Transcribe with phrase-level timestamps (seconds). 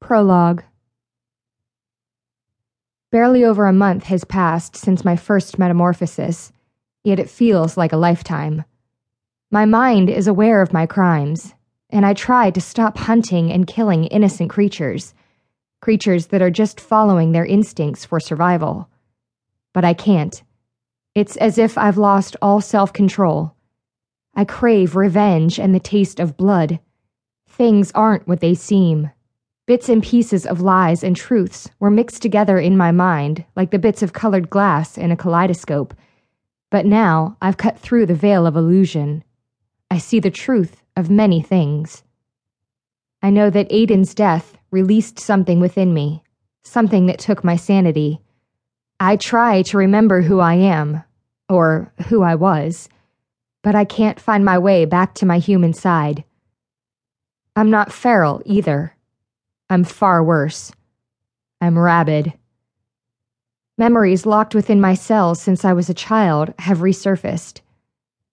[0.00, 0.62] Prologue
[3.10, 6.52] Barely over a month has passed since my first metamorphosis,
[7.02, 8.64] yet it feels like a lifetime.
[9.50, 11.54] My mind is aware of my crimes,
[11.88, 15.14] and I try to stop hunting and killing innocent creatures,
[15.80, 18.90] creatures that are just following their instincts for survival.
[19.72, 20.42] But I can't.
[21.14, 23.54] It's as if I've lost all self control.
[24.34, 26.80] I crave revenge and the taste of blood.
[27.48, 29.10] Things aren't what they seem.
[29.66, 33.80] Bits and pieces of lies and truths were mixed together in my mind like the
[33.80, 35.92] bits of colored glass in a kaleidoscope.
[36.70, 39.24] But now I've cut through the veil of illusion.
[39.90, 42.04] I see the truth of many things.
[43.22, 46.22] I know that Aiden's death released something within me,
[46.62, 48.20] something that took my sanity.
[49.00, 51.02] I try to remember who I am,
[51.48, 52.88] or who I was,
[53.62, 56.22] but I can't find my way back to my human side.
[57.56, 58.95] I'm not feral either.
[59.68, 60.70] I'm far worse.
[61.60, 62.32] I'm rabid.
[63.76, 67.60] Memories locked within my cells since I was a child have resurfaced.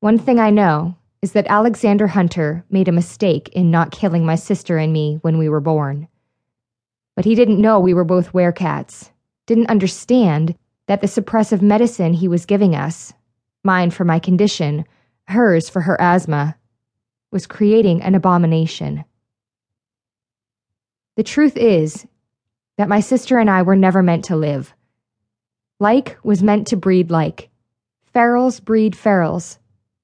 [0.00, 4.34] One thing I know is that Alexander Hunter made a mistake in not killing my
[4.34, 6.08] sister and me when we were born.
[7.16, 9.10] But he didn't know we were both werecats,
[9.46, 10.54] didn't understand
[10.88, 13.14] that the suppressive medicine he was giving us,
[13.62, 14.84] mine for my condition,
[15.28, 16.56] hers for her asthma,
[17.30, 19.06] was creating an abomination.
[21.16, 22.06] The truth is
[22.76, 24.74] that my sister and I were never meant to live.
[25.78, 27.50] Like was meant to breed like.
[28.12, 29.58] Ferals breed ferals.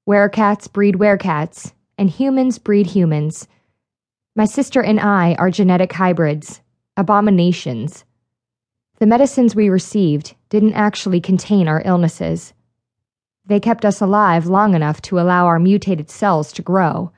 [0.09, 1.73] Werecats breed werecats.
[1.99, 3.49] And humans breed humans.
[4.37, 6.61] My sister and I are genetic hybrids,
[6.97, 8.05] abominations.
[9.01, 12.55] The medicines we received didn't actually contain our illnesses.
[13.45, 17.11] They kept us alive long enough to allow our mutated cells to grow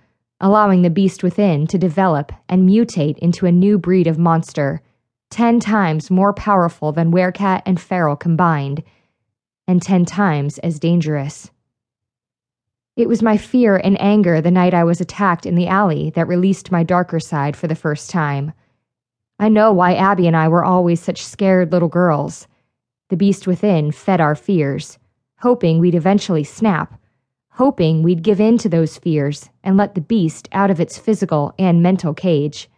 [0.43, 4.83] allowing the beast within to develop and mutate into a new breed of monster,
[5.31, 8.83] ten times more powerful than werecat and feral combined,
[9.69, 11.51] and ten times as dangerous.
[12.97, 16.27] It was my fear and anger the night I was attacked in the alley that
[16.27, 18.53] released my darker side for the first time.
[19.39, 22.49] I know why Abby and I were always such scared little girls.
[23.11, 24.99] The beast within fed our fears,
[25.39, 27.01] hoping we'd eventually snap
[27.55, 31.55] hoping we'd give in to those fears and let the beast out of its physical
[31.59, 32.71] and mental cage,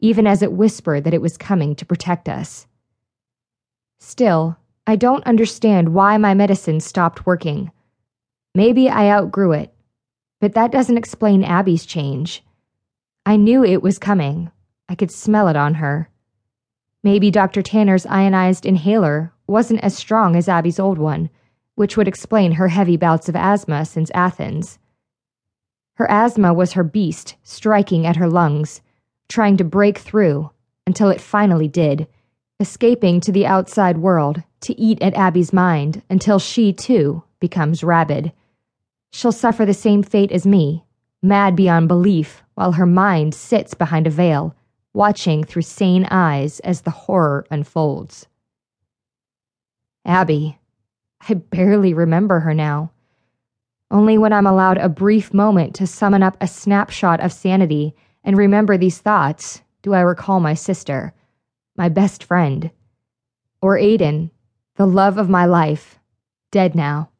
[0.00, 2.66] even as it whispered that it was coming to protect us.
[3.98, 7.70] Still, I don't understand why my medicine stopped working.
[8.54, 9.74] Maybe I outgrew it,
[10.40, 12.42] but that doesn't explain Abby's change.
[13.26, 14.50] I knew it was coming.
[14.88, 16.08] I could smell it on her.
[17.02, 17.60] Maybe Dr.
[17.60, 21.28] Tanner's ionized inhaler wasn't as strong as Abby's old one
[21.74, 24.78] which would explain her heavy bouts of asthma since Athens.
[25.94, 28.80] Her asthma was her beast striking at her lungs,
[29.28, 30.50] trying to break through
[30.86, 32.06] until it finally did,
[32.60, 38.32] escaping to the outside world to eat at Abby's mind until she, too, becomes rabid.
[39.12, 40.84] She'll suffer the same fate as me,
[41.22, 44.54] mad beyond belief, while her mind sits behind a veil,
[44.92, 48.26] watching through sane eyes as the horror unfolds.
[50.04, 50.58] Abby,
[51.28, 52.90] I barely remember her now.
[53.90, 58.36] Only when I'm allowed a brief moment to summon up a snapshot of sanity and
[58.36, 61.12] remember these thoughts do I recall my sister,
[61.76, 62.70] my best friend,
[63.60, 64.30] or Aiden,
[64.76, 65.98] the love of my life,
[66.50, 67.10] dead now.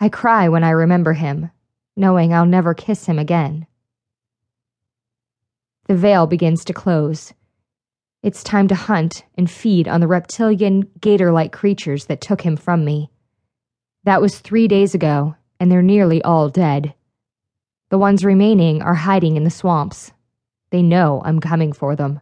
[0.00, 1.50] I cry when I remember him,
[1.96, 3.66] knowing I'll never kiss him again.
[5.86, 7.34] The veil begins to close.
[8.22, 12.56] It's time to hunt and feed on the reptilian, gator like creatures that took him
[12.56, 13.10] from me.
[14.04, 16.94] That was three days ago, and they're nearly all dead.
[17.90, 20.12] The ones remaining are hiding in the swamps.
[20.70, 22.20] They know I'm coming for them.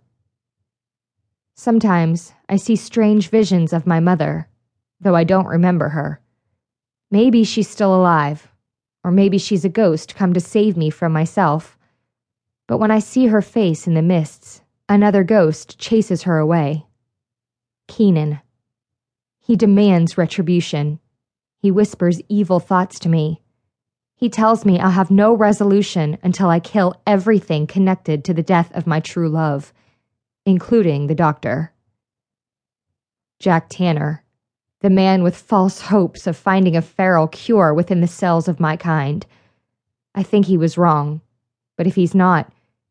[1.54, 4.48] Sometimes I see strange visions of my mother,
[5.00, 6.22] though I don't remember her.
[7.10, 8.48] Maybe she's still alive,
[9.04, 11.76] or maybe she's a ghost come to save me from myself.
[12.66, 16.84] But when I see her face in the mists, another ghost chases her away.
[17.88, 18.40] Keenan.
[19.38, 21.00] He demands retribution
[21.60, 23.42] he whispers evil thoughts to me.
[24.16, 28.70] He tells me I'll have no resolution until I kill everything connected to the death
[28.74, 29.72] of my true love,
[30.46, 31.72] including the doctor.
[33.38, 34.24] Jack Tanner,
[34.80, 38.76] the man with false hopes of finding a feral cure within the cells of my
[38.76, 39.26] kind.
[40.14, 41.20] I think he was wrong,
[41.76, 42.50] but if he's not,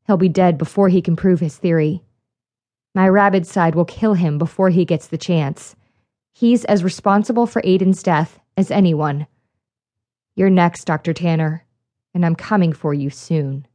[0.10, 2.02] he'll be dead before he can prove his theory.
[2.96, 5.76] My rabid side will kill him before he gets the chance.
[6.34, 9.28] He's as responsible for Aiden's death as anyone.
[10.34, 11.14] You're next, Dr.
[11.14, 11.64] Tanner,
[12.16, 13.68] and I'm coming for you soon.